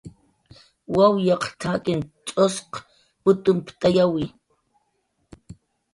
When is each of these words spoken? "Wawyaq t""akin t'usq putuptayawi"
"Wawyaq 0.95 1.43
t""akin 1.59 1.99
t'usq 2.25 2.71
putuptayawi" 3.23 4.23